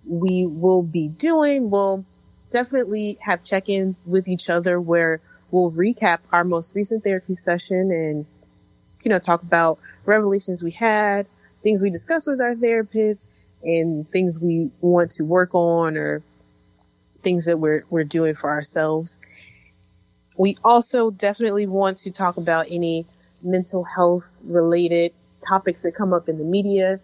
we 0.07 0.47
will 0.47 0.83
be 0.83 1.09
doing, 1.09 1.71
we'll 1.71 2.05
definitely 2.51 3.17
have 3.23 3.45
check-ins 3.45 4.05
with 4.07 4.29
each 4.29 4.51
other 4.51 4.81
where 4.81 5.21
we'll 5.51 5.71
recap 5.71 6.19
our 6.33 6.45
most 6.45 6.75
recent 6.75 7.05
therapy 7.05 7.35
session 7.35 7.91
and, 7.91 8.27
you 9.05 9.09
know, 9.09 9.19
talk 9.19 9.43
about 9.43 9.79
revelations 10.05 10.63
we 10.63 10.71
had, 10.71 11.27
things 11.63 11.83
we 11.83 11.91
discussed 11.91 12.27
with 12.27 12.41
our 12.41 12.55
therapist 12.55 13.31
and 13.63 14.09
things 14.09 14.39
we 14.39 14.71
want 14.81 15.11
to 15.11 15.23
work 15.25 15.55
on 15.55 15.97
or 15.97 16.23
things 17.21 17.45
that 17.45 17.59
we're, 17.59 17.85
we're 17.91 18.05
doing 18.05 18.35
for 18.35 18.51
ourselves. 18.51 19.21
We 20.41 20.57
also 20.65 21.11
definitely 21.11 21.67
want 21.67 21.99
to 21.99 22.11
talk 22.11 22.39
about 22.39 22.65
any 22.71 23.05
mental 23.43 23.85
health 23.85 24.39
related 24.43 25.13
topics 25.47 25.83
that 25.83 25.95
come 25.95 26.15
up 26.15 26.31
in 26.31 26.39
the 26.39 26.45
media. 26.45 26.99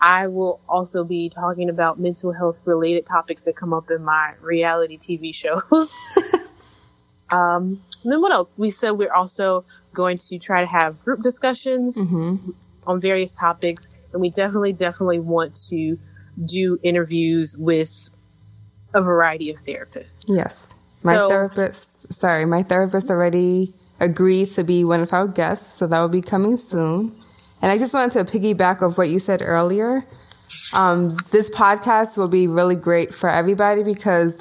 I 0.00 0.26
will 0.28 0.58
also 0.66 1.04
be 1.04 1.28
talking 1.28 1.68
about 1.68 2.00
mental 2.00 2.32
health 2.32 2.62
related 2.64 3.04
topics 3.04 3.44
that 3.44 3.56
come 3.56 3.74
up 3.74 3.90
in 3.90 4.02
my 4.02 4.32
reality 4.40 4.96
TV 4.96 5.34
shows. 5.34 5.92
um, 7.30 7.82
then 8.06 8.22
what 8.22 8.32
else? 8.32 8.54
We 8.56 8.70
said 8.70 8.92
we're 8.92 9.12
also 9.12 9.66
going 9.92 10.16
to 10.16 10.38
try 10.38 10.62
to 10.62 10.66
have 10.66 11.02
group 11.04 11.22
discussions 11.22 11.98
Mm-hmm. 11.98 12.52
on 12.86 13.00
various 13.02 13.36
topics. 13.36 13.86
And 14.14 14.22
we 14.22 14.30
definitely, 14.30 14.72
definitely 14.72 15.18
want 15.18 15.56
to 15.68 15.98
do 16.42 16.78
interviews 16.82 17.54
with 17.58 18.08
a 18.94 19.02
variety 19.02 19.50
of 19.50 19.58
therapists. 19.58 20.24
Yes. 20.26 20.78
My 21.02 21.16
So- 21.16 21.28
therapist, 21.28 22.12
sorry, 22.12 22.44
my 22.44 22.62
therapist 22.62 23.10
already 23.10 23.72
agreed 24.00 24.52
to 24.52 24.64
be 24.64 24.84
one 24.84 25.00
of 25.00 25.12
our 25.12 25.26
guests, 25.26 25.74
so 25.74 25.86
that 25.86 26.00
will 26.00 26.08
be 26.08 26.20
coming 26.20 26.56
soon. 26.56 27.12
And 27.60 27.72
I 27.72 27.78
just 27.78 27.94
wanted 27.94 28.12
to 28.26 28.38
piggyback 28.38 28.82
of 28.82 28.96
what 28.98 29.08
you 29.08 29.18
said 29.18 29.42
earlier. 29.44 30.04
Um, 30.72 31.16
this 31.30 31.50
podcast 31.50 32.16
will 32.16 32.28
be 32.28 32.46
really 32.46 32.76
great 32.76 33.12
for 33.14 33.28
everybody 33.28 33.82
because 33.82 34.40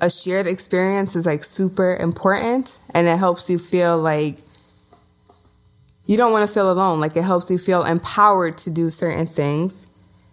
a 0.00 0.10
shared 0.10 0.46
experience 0.46 1.14
is 1.14 1.26
like 1.26 1.44
super 1.44 1.94
important 1.96 2.78
and 2.92 3.06
it 3.06 3.16
helps 3.18 3.48
you 3.48 3.58
feel 3.58 3.98
like 3.98 4.38
you 6.06 6.16
don't 6.16 6.32
want 6.32 6.46
to 6.48 6.52
feel 6.52 6.70
alone. 6.70 7.00
Like 7.00 7.16
it 7.16 7.22
helps 7.22 7.50
you 7.50 7.58
feel 7.58 7.84
empowered 7.84 8.58
to 8.58 8.70
do 8.70 8.90
certain 8.90 9.26
things. 9.26 9.86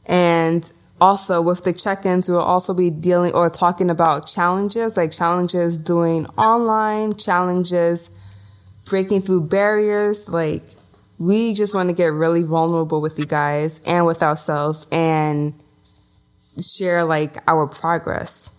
And 0.06 0.70
also 1.02 1.42
with 1.42 1.64
the 1.66 1.74
check-ins, 1.74 2.30
we 2.30 2.36
will 2.36 2.42
also 2.44 2.74
be 2.74 2.90
dealing 2.92 3.34
or 3.34 3.50
talking 3.50 3.90
about 3.90 4.28
challenges, 4.28 4.98
like 4.98 5.12
challenges 5.12 5.78
doing 5.78 6.28
online, 6.38 7.16
challenges 7.16 8.10
breaking 8.90 9.22
through 9.24 9.42
barriers. 9.42 10.30
Like 10.30 10.64
we 11.20 11.54
just 11.54 11.76
want 11.76 11.90
to 11.90 11.94
get 11.94 12.14
really 12.14 12.44
vulnerable 12.44 13.02
with 13.02 13.20
you 13.20 13.26
guys 13.26 13.82
and 13.86 14.06
with 14.06 14.24
ourselves 14.24 14.88
and 14.92 15.54
share 16.62 17.04
like 17.04 17.38
our 17.48 17.68
progress. 17.68 18.50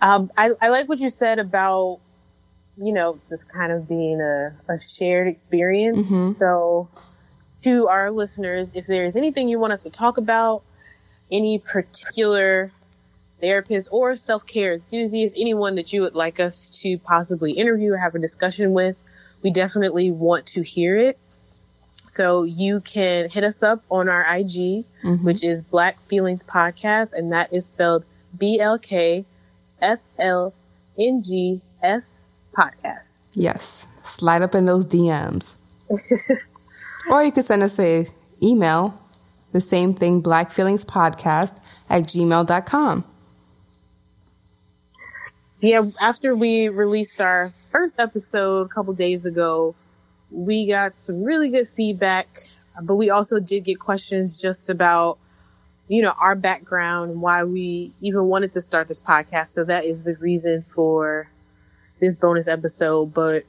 Um, 0.00 0.30
I, 0.36 0.52
I 0.60 0.68
like 0.68 0.88
what 0.88 1.00
you 1.00 1.10
said 1.10 1.38
about, 1.38 2.00
you 2.76 2.92
know, 2.92 3.18
this 3.30 3.44
kind 3.44 3.72
of 3.72 3.88
being 3.88 4.20
a, 4.20 4.54
a 4.68 4.78
shared 4.78 5.28
experience. 5.28 6.06
Mhm. 6.06 6.34
So, 6.34 6.88
to 7.62 7.88
our 7.88 8.10
listeners, 8.10 8.74
if 8.74 8.86
there's 8.86 9.16
anything 9.16 9.48
you 9.48 9.58
want 9.58 9.72
us 9.72 9.82
to 9.82 9.90
talk 9.90 10.16
about, 10.16 10.62
any 11.30 11.58
particular 11.58 12.72
therapist 13.38 13.88
or 13.92 14.16
self 14.16 14.46
care 14.46 14.74
enthusiast, 14.74 15.36
anyone 15.38 15.74
that 15.76 15.92
you 15.92 16.00
would 16.00 16.14
like 16.14 16.40
us 16.40 16.70
to 16.80 16.98
possibly 16.98 17.52
interview 17.52 17.92
or 17.92 17.98
have 17.98 18.14
a 18.14 18.18
discussion 18.18 18.72
with, 18.72 18.96
we 19.42 19.50
definitely 19.50 20.10
want 20.10 20.46
to 20.46 20.62
hear 20.62 20.96
it. 20.96 21.18
So 22.06 22.42
you 22.42 22.80
can 22.80 23.28
hit 23.28 23.44
us 23.44 23.62
up 23.62 23.82
on 23.90 24.08
our 24.08 24.22
IG, 24.22 24.84
mm-hmm. 25.04 25.24
which 25.24 25.44
is 25.44 25.62
Black 25.62 25.98
Feelings 26.00 26.42
Podcast, 26.42 27.12
and 27.12 27.32
that 27.32 27.52
is 27.52 27.66
spelled 27.66 28.04
B 28.36 28.58
L 28.60 28.78
K 28.78 29.26
F 29.80 30.00
L 30.18 30.54
N 30.98 31.22
G 31.22 31.60
S 31.82 32.22
podcast. 32.56 33.24
Yes. 33.34 33.86
Slide 34.02 34.42
up 34.42 34.54
in 34.54 34.64
those 34.64 34.86
DMs. 34.86 35.54
or 37.10 37.22
you 37.22 37.32
could 37.32 37.44
send 37.44 37.62
us 37.62 37.78
a 37.78 38.06
email, 38.42 39.00
the 39.52 39.60
same 39.60 39.94
thing, 39.94 40.22
blackfeelingspodcast 40.22 41.58
at 41.88 42.04
gmail.com. 42.04 43.04
Yeah, 45.60 45.90
after 46.00 46.36
we 46.36 46.68
released 46.68 47.20
our 47.20 47.52
first 47.72 47.98
episode 47.98 48.66
a 48.66 48.68
couple 48.68 48.94
days 48.94 49.26
ago, 49.26 49.74
we 50.30 50.66
got 50.66 51.00
some 51.00 51.24
really 51.24 51.48
good 51.48 51.68
feedback, 51.68 52.28
but 52.82 52.94
we 52.94 53.10
also 53.10 53.40
did 53.40 53.64
get 53.64 53.80
questions 53.80 54.40
just 54.40 54.70
about, 54.70 55.18
you 55.88 56.02
know, 56.02 56.12
our 56.20 56.36
background 56.36 57.10
and 57.10 57.20
why 57.20 57.42
we 57.42 57.92
even 58.00 58.24
wanted 58.24 58.52
to 58.52 58.60
start 58.60 58.86
this 58.86 59.00
podcast. 59.00 59.48
So 59.48 59.64
that 59.64 59.84
is 59.84 60.04
the 60.04 60.14
reason 60.20 60.62
for 60.62 61.28
this 61.98 62.14
bonus 62.14 62.46
episode, 62.46 63.12
but 63.12 63.44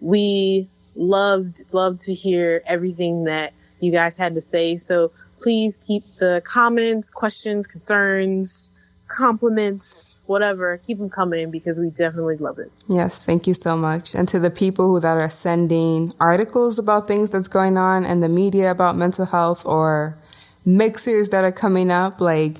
we 0.00 0.68
loved, 0.94 1.62
loved 1.72 2.00
to 2.00 2.14
hear 2.14 2.62
everything 2.66 3.24
that 3.24 3.52
you 3.80 3.92
guys 3.92 4.16
had 4.16 4.34
to 4.34 4.40
say. 4.40 4.76
So 4.76 5.10
please 5.40 5.76
keep 5.76 6.04
the 6.18 6.42
comments, 6.44 7.10
questions, 7.10 7.66
concerns, 7.66 8.70
compliments, 9.08 10.16
whatever, 10.26 10.78
keep 10.78 10.98
them 10.98 11.10
coming 11.10 11.50
because 11.50 11.78
we 11.78 11.90
definitely 11.90 12.36
love 12.36 12.58
it. 12.58 12.70
Yes, 12.88 13.18
thank 13.18 13.46
you 13.46 13.54
so 13.54 13.76
much. 13.76 14.14
And 14.14 14.28
to 14.28 14.38
the 14.38 14.50
people 14.50 14.88
who 14.88 15.00
that 15.00 15.18
are 15.18 15.28
sending 15.28 16.12
articles 16.20 16.78
about 16.78 17.08
things 17.08 17.30
that's 17.30 17.48
going 17.48 17.76
on 17.76 18.04
in 18.04 18.20
the 18.20 18.28
media 18.28 18.70
about 18.70 18.96
mental 18.96 19.26
health 19.26 19.66
or 19.66 20.16
mixers 20.64 21.30
that 21.30 21.44
are 21.44 21.52
coming 21.52 21.90
up, 21.90 22.20
like 22.20 22.58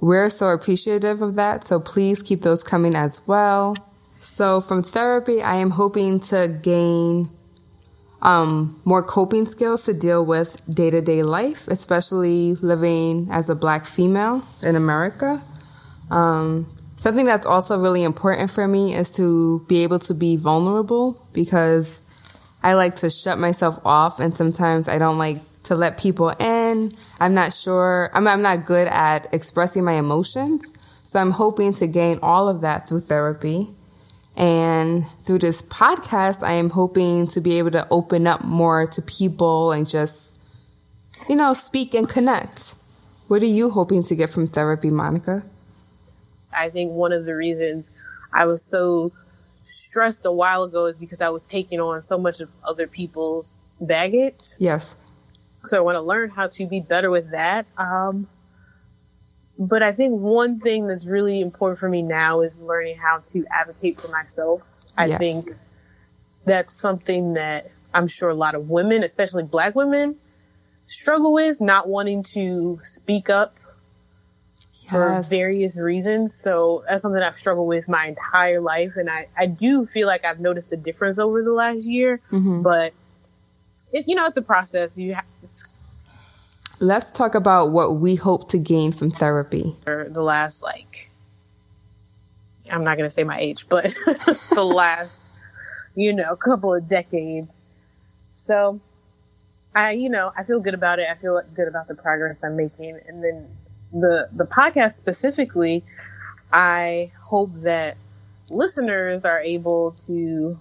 we're 0.00 0.30
so 0.30 0.50
appreciative 0.50 1.20
of 1.20 1.34
that. 1.34 1.66
So 1.66 1.80
please 1.80 2.22
keep 2.22 2.42
those 2.42 2.62
coming 2.62 2.94
as 2.94 3.20
well. 3.26 3.76
So 4.38 4.60
from 4.60 4.84
therapy, 4.84 5.42
I 5.42 5.56
am 5.56 5.70
hoping 5.70 6.20
to 6.30 6.46
gain 6.46 7.28
um, 8.22 8.80
more 8.84 9.02
coping 9.02 9.46
skills 9.46 9.82
to 9.86 9.92
deal 9.92 10.24
with 10.24 10.62
day 10.72 10.90
to 10.90 11.00
day 11.00 11.24
life, 11.24 11.66
especially 11.66 12.54
living 12.54 13.26
as 13.32 13.50
a 13.50 13.56
black 13.56 13.84
female 13.84 14.46
in 14.62 14.76
America. 14.76 15.42
Um, 16.12 16.72
something 16.98 17.24
that's 17.24 17.46
also 17.46 17.80
really 17.80 18.04
important 18.04 18.52
for 18.52 18.68
me 18.68 18.94
is 18.94 19.10
to 19.14 19.66
be 19.66 19.82
able 19.82 19.98
to 19.98 20.14
be 20.14 20.36
vulnerable 20.36 21.20
because 21.32 22.00
I 22.62 22.74
like 22.74 22.94
to 23.02 23.10
shut 23.10 23.40
myself 23.40 23.80
off 23.84 24.20
and 24.20 24.36
sometimes 24.36 24.86
I 24.86 24.98
don't 24.98 25.18
like 25.18 25.38
to 25.64 25.74
let 25.74 25.98
people 25.98 26.28
in. 26.38 26.92
I'm 27.18 27.34
not 27.34 27.52
sure, 27.52 28.08
I'm, 28.14 28.28
I'm 28.28 28.42
not 28.42 28.66
good 28.66 28.86
at 28.86 29.34
expressing 29.34 29.82
my 29.82 29.94
emotions. 29.94 30.72
So 31.02 31.18
I'm 31.18 31.32
hoping 31.32 31.74
to 31.74 31.88
gain 31.88 32.20
all 32.22 32.48
of 32.48 32.60
that 32.60 32.88
through 32.88 33.00
therapy. 33.00 33.70
And 34.38 35.04
through 35.24 35.40
this 35.40 35.62
podcast, 35.62 36.44
I 36.44 36.52
am 36.52 36.70
hoping 36.70 37.26
to 37.28 37.40
be 37.40 37.58
able 37.58 37.72
to 37.72 37.86
open 37.90 38.28
up 38.28 38.44
more 38.44 38.86
to 38.86 39.02
people 39.02 39.72
and 39.72 39.88
just, 39.88 40.32
you 41.28 41.34
know, 41.34 41.54
speak 41.54 41.92
and 41.92 42.08
connect. 42.08 42.76
What 43.26 43.42
are 43.42 43.46
you 43.46 43.68
hoping 43.68 44.04
to 44.04 44.14
get 44.14 44.30
from 44.30 44.46
therapy, 44.46 44.90
Monica? 44.90 45.42
I 46.56 46.68
think 46.70 46.92
one 46.92 47.12
of 47.12 47.24
the 47.24 47.34
reasons 47.34 47.90
I 48.32 48.46
was 48.46 48.62
so 48.62 49.10
stressed 49.64 50.24
a 50.24 50.32
while 50.32 50.62
ago 50.62 50.86
is 50.86 50.96
because 50.96 51.20
I 51.20 51.30
was 51.30 51.44
taking 51.44 51.80
on 51.80 52.00
so 52.02 52.16
much 52.16 52.40
of 52.40 52.48
other 52.64 52.86
people's 52.86 53.66
baggage. 53.80 54.54
Yes. 54.58 54.94
So 55.66 55.76
I 55.76 55.80
want 55.80 55.96
to 55.96 56.00
learn 56.00 56.30
how 56.30 56.46
to 56.46 56.66
be 56.66 56.78
better 56.78 57.10
with 57.10 57.32
that. 57.32 57.66
Um, 57.76 58.28
but 59.58 59.82
I 59.82 59.92
think 59.92 60.20
one 60.20 60.58
thing 60.58 60.86
that's 60.86 61.04
really 61.06 61.40
important 61.40 61.78
for 61.78 61.88
me 61.88 62.02
now 62.02 62.40
is 62.42 62.58
learning 62.60 62.96
how 62.98 63.18
to 63.32 63.44
advocate 63.50 64.00
for 64.00 64.08
myself. 64.08 64.62
I 64.96 65.06
Yes. 65.06 65.18
think 65.18 65.50
that's 66.44 66.72
something 66.72 67.34
that 67.34 67.70
I'm 67.92 68.06
sure 68.06 68.28
a 68.30 68.34
lot 68.34 68.54
of 68.54 68.70
women, 68.70 69.02
especially 69.02 69.42
black 69.42 69.74
women, 69.74 70.16
struggle 70.86 71.32
with, 71.32 71.60
not 71.60 71.88
wanting 71.88 72.22
to 72.34 72.78
speak 72.82 73.28
up 73.30 73.56
for 74.88 75.20
various 75.22 75.76
reasons. 75.76 76.34
So 76.34 76.82
that's 76.88 77.02
something 77.02 77.22
I've 77.22 77.36
struggled 77.36 77.68
with 77.68 77.88
my 77.88 78.06
entire 78.06 78.60
life. 78.60 78.96
And 78.96 79.10
I, 79.10 79.28
I 79.36 79.46
do 79.46 79.84
feel 79.84 80.06
like 80.06 80.24
I've 80.24 80.40
noticed 80.40 80.72
a 80.72 80.76
difference 80.78 81.18
over 81.18 81.42
the 81.42 81.52
last 81.52 81.86
year, 81.86 82.20
Mm-hmm. 82.30 82.62
but 82.62 82.94
it, 83.92 84.06
you 84.08 84.14
know, 84.14 84.26
it's 84.26 84.38
a 84.38 84.42
process. 84.42 84.98
You 84.98 85.14
have, 85.14 85.26
Let's 86.80 87.10
talk 87.10 87.34
about 87.34 87.72
what 87.72 87.96
we 87.96 88.14
hope 88.14 88.50
to 88.50 88.58
gain 88.58 88.92
from 88.92 89.10
therapy. 89.10 89.74
for 89.84 90.08
the 90.10 90.22
last 90.22 90.62
like 90.62 91.10
I'm 92.70 92.84
not 92.84 92.96
gonna 92.96 93.10
say 93.10 93.24
my 93.24 93.38
age, 93.38 93.68
but 93.68 93.84
the 94.54 94.64
last 94.64 95.12
you 95.94 96.12
know 96.12 96.36
couple 96.36 96.74
of 96.74 96.88
decades. 96.88 97.52
So 98.36 98.80
I 99.74 99.92
you 99.92 100.08
know 100.08 100.32
I 100.36 100.44
feel 100.44 100.60
good 100.60 100.74
about 100.74 100.98
it. 100.98 101.08
I 101.10 101.14
feel 101.14 101.40
good 101.54 101.68
about 101.68 101.88
the 101.88 101.94
progress 101.94 102.44
I'm 102.44 102.56
making, 102.56 102.98
and 103.08 103.24
then 103.24 103.48
the 103.92 104.28
the 104.32 104.44
podcast 104.44 104.92
specifically. 104.92 105.84
I 106.52 107.12
hope 107.20 107.52
that 107.64 107.96
listeners 108.48 109.24
are 109.24 109.40
able 109.40 109.92
to 110.06 110.58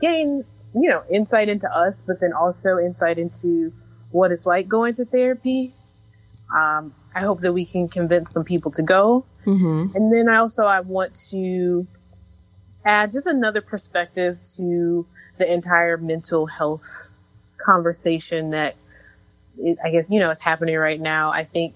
gain 0.00 0.44
you 0.74 0.88
know 0.90 1.02
insight 1.10 1.48
into 1.48 1.70
us, 1.74 1.94
but 2.06 2.20
then 2.20 2.32
also 2.32 2.78
insight 2.78 3.18
into 3.18 3.72
what 4.10 4.32
it's 4.32 4.46
like 4.46 4.68
going 4.68 4.94
to 4.94 5.04
therapy. 5.04 5.72
Um, 6.54 6.94
I 7.14 7.20
hope 7.20 7.40
that 7.40 7.52
we 7.52 7.64
can 7.64 7.88
convince 7.88 8.30
some 8.30 8.44
people 8.44 8.70
to 8.72 8.82
go. 8.82 9.24
Mm-hmm. 9.44 9.96
And 9.96 10.12
then 10.12 10.28
I 10.28 10.36
also 10.38 10.64
I 10.64 10.80
want 10.80 11.14
to 11.30 11.86
add 12.84 13.12
just 13.12 13.26
another 13.26 13.60
perspective 13.60 14.38
to 14.56 15.06
the 15.38 15.52
entire 15.52 15.96
mental 15.96 16.46
health 16.46 17.10
conversation 17.58 18.50
that 18.50 18.74
it, 19.58 19.78
I 19.84 19.90
guess 19.90 20.10
you 20.10 20.20
know 20.20 20.30
is 20.30 20.40
happening 20.40 20.76
right 20.76 21.00
now. 21.00 21.30
I 21.30 21.44
think 21.44 21.74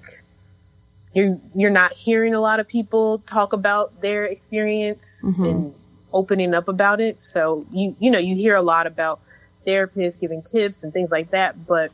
you're 1.15 1.39
you're 1.55 1.71
not 1.71 1.93
hearing 1.93 2.35
a 2.35 2.41
lot 2.41 2.61
of 2.61 2.69
people 2.69 3.19
talk 3.27 3.53
about 3.53 4.01
their 4.01 4.25
experience 4.25 5.25
Mhm. 5.25 5.51
and 5.51 5.75
opening 6.13 6.55
up 6.55 6.69
about 6.69 7.01
it. 7.01 7.19
So 7.19 7.65
you 7.73 7.97
you 7.99 8.11
know 8.11 8.19
you 8.19 8.37
hear 8.37 8.55
a 8.55 8.63
lot 8.63 8.87
about 8.87 9.21
therapists 9.67 10.19
giving 10.21 10.43
tips 10.43 10.83
and 10.85 10.93
things 10.93 11.11
like 11.11 11.31
that, 11.31 11.67
but 11.67 11.91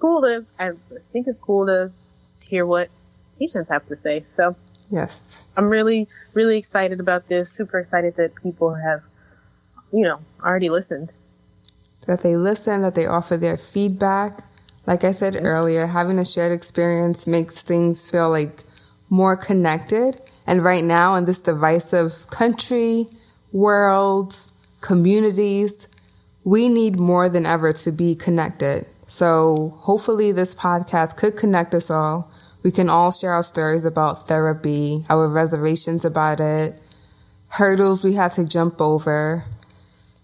cool 0.00 0.22
to 0.22 0.44
I 0.58 0.72
think 1.12 1.26
it's 1.28 1.38
cool 1.38 1.66
to 1.66 1.92
hear 2.44 2.66
what 2.66 2.88
patients 3.38 3.70
have 3.70 3.86
to 3.86 3.96
say. 3.96 4.24
So 4.26 4.56
Yes. 4.90 5.44
I'm 5.56 5.68
really, 5.68 6.08
really 6.34 6.58
excited 6.58 7.00
about 7.00 7.28
this. 7.28 7.50
Super 7.50 7.78
excited 7.78 8.16
that 8.16 8.34
people 8.34 8.74
have, 8.74 9.02
you 9.92 10.02
know, 10.02 10.20
already 10.42 10.68
listened. 10.68 11.12
That 12.06 12.22
they 12.22 12.36
listen, 12.36 12.80
that 12.80 12.96
they 12.96 13.06
offer 13.06 13.36
their 13.36 13.56
feedback. 13.56 14.40
Like 14.86 15.04
I 15.04 15.12
said 15.12 15.36
earlier, 15.40 15.86
having 15.86 16.18
a 16.18 16.24
shared 16.24 16.50
experience 16.50 17.26
makes 17.26 17.62
things 17.62 18.10
feel 18.10 18.30
like 18.30 18.64
more 19.08 19.36
connected. 19.36 20.20
And 20.46 20.64
right 20.64 20.82
now, 20.82 21.14
in 21.14 21.26
this 21.26 21.40
divisive 21.40 22.28
country, 22.30 23.06
world, 23.52 24.36
communities, 24.80 25.86
we 26.42 26.68
need 26.68 26.98
more 26.98 27.28
than 27.28 27.46
ever 27.46 27.72
to 27.72 27.92
be 27.92 28.16
connected. 28.16 28.86
So 29.10 29.74
hopefully, 29.80 30.30
this 30.30 30.54
podcast 30.54 31.16
could 31.16 31.36
connect 31.36 31.74
us 31.74 31.90
all. 31.90 32.30
We 32.62 32.70
can 32.70 32.88
all 32.88 33.10
share 33.10 33.32
our 33.32 33.42
stories 33.42 33.84
about 33.84 34.28
therapy, 34.28 35.04
our 35.10 35.26
reservations 35.26 36.04
about 36.04 36.40
it, 36.40 36.80
hurdles 37.48 38.04
we 38.04 38.14
had 38.14 38.32
to 38.34 38.44
jump 38.44 38.80
over. 38.80 39.44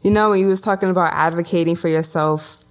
You 0.02 0.12
know, 0.12 0.31
when 0.31 0.40
you 0.40 0.47
was 0.47 0.61
talking 0.61 0.88
about 0.88 1.12
advocating 1.12 1.75
for 1.75 1.88
yourself, 1.88 2.64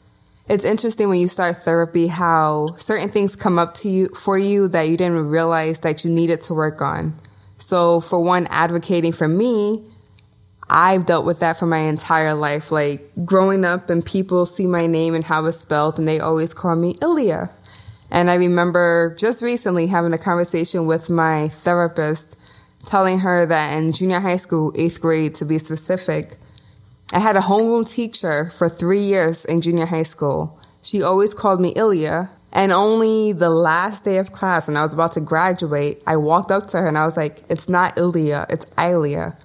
it's 0.48 0.64
interesting 0.64 1.10
when 1.10 1.20
you 1.20 1.28
start 1.28 1.58
therapy 1.58 2.08
how 2.08 2.70
certain 2.78 3.10
things 3.10 3.36
come 3.36 3.60
up 3.60 3.74
to 3.76 3.90
you 3.90 4.08
for 4.10 4.38
you 4.38 4.70
that 4.70 4.88
you 4.88 4.96
didn't 4.96 5.28
realize 5.28 5.82
that 5.82 6.06
you 6.06 6.12
needed 6.12 6.42
to 6.44 6.54
work 6.54 6.82
on. 6.82 7.14
So 7.60 8.00
for 8.00 8.22
one, 8.22 8.48
advocating 8.48 9.12
for 9.12 9.28
me, 9.28 9.84
I've 10.70 11.06
dealt 11.06 11.26
with 11.26 11.40
that 11.40 11.58
for 11.58 11.66
my 11.66 11.80
entire 11.80 12.34
life. 12.34 12.72
Like 12.72 13.10
growing 13.24 13.66
up 13.66 13.90
and 13.90 14.06
people 14.06 14.46
see 14.46 14.68
my 14.68 14.88
name 14.88 15.14
and 15.14 15.24
how 15.24 15.46
it's 15.46 15.60
spelled 15.60 16.00
and 16.00 16.08
they 16.08 16.20
always 16.20 16.54
call 16.54 16.76
me 16.76 16.96
Ilya. 17.02 17.50
And 18.12 18.30
I 18.30 18.36
remember 18.36 19.16
just 19.20 19.42
recently 19.42 19.88
having 19.88 20.14
a 20.14 20.18
conversation 20.18 20.86
with 20.86 21.10
my 21.10 21.50
therapist 21.50 22.38
telling 22.86 23.20
her 23.20 23.46
that 23.46 23.78
in 23.78 23.92
junior 23.92 24.20
high 24.20 24.38
school, 24.38 24.72
eighth 24.76 25.02
grade 25.02 25.36
to 25.36 25.46
be 25.46 25.58
specific, 25.58 26.38
I 27.14 27.20
had 27.20 27.36
a 27.36 27.42
homeroom 27.42 27.90
teacher 27.90 28.50
for 28.50 28.70
three 28.70 29.02
years 29.02 29.46
in 29.46 29.62
junior 29.62 29.86
high 29.86 30.04
school. 30.04 30.60
She 30.82 31.02
always 31.02 31.34
called 31.34 31.62
me 31.62 31.74
Ilya. 31.76 32.30
And 32.52 32.72
only 32.72 33.34
the 33.34 33.50
last 33.50 34.06
day 34.06 34.18
of 34.18 34.32
class, 34.32 34.68
when 34.68 34.78
I 34.78 34.84
was 34.84 34.94
about 34.94 35.12
to 35.14 35.20
graduate, 35.20 36.02
I 36.08 36.16
walked 36.16 36.52
up 36.52 36.68
to 36.68 36.78
her 36.78 36.88
and 36.88 36.98
I 36.98 37.06
was 37.06 37.18
like, 37.18 37.44
it's 37.50 37.68
not 37.68 38.00
Ilya, 38.00 38.46
it's 38.50 38.66
Ilya. 38.78 39.36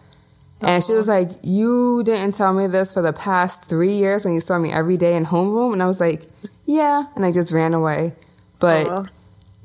And 0.62 0.84
she 0.84 0.92
was 0.92 1.08
uh-huh. 1.08 1.20
like, 1.20 1.30
You 1.42 2.02
didn't 2.04 2.34
tell 2.34 2.52
me 2.52 2.66
this 2.66 2.92
for 2.92 3.02
the 3.02 3.12
past 3.12 3.64
three 3.64 3.94
years 3.94 4.24
when 4.24 4.34
you 4.34 4.40
saw 4.40 4.58
me 4.58 4.72
every 4.72 4.96
day 4.96 5.16
in 5.16 5.24
homeroom. 5.24 5.72
And 5.72 5.82
I 5.82 5.86
was 5.86 6.00
like, 6.00 6.26
Yeah. 6.66 7.04
And 7.16 7.24
I 7.24 7.32
just 7.32 7.52
ran 7.52 7.74
away. 7.74 8.14
But 8.58 9.08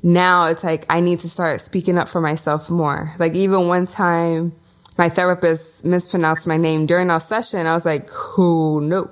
now 0.02 0.46
it's 0.46 0.64
like 0.64 0.86
I 0.88 1.00
need 1.00 1.20
to 1.20 1.28
start 1.28 1.60
speaking 1.60 1.98
up 1.98 2.08
for 2.08 2.20
myself 2.20 2.70
more. 2.70 3.12
Like 3.18 3.34
even 3.34 3.68
one 3.68 3.86
time 3.86 4.52
my 4.96 5.08
therapist 5.08 5.84
mispronounced 5.84 6.46
my 6.46 6.56
name 6.56 6.86
during 6.86 7.10
our 7.10 7.20
session. 7.20 7.66
I 7.66 7.74
was 7.74 7.84
like, 7.84 8.08
who 8.10 8.80
no. 8.80 9.10